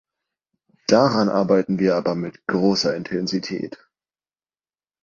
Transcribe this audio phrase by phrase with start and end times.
[0.87, 3.87] Daran arbeiten wir aber mit großer Intensität.